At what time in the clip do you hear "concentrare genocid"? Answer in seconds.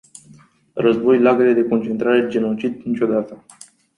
1.67-2.81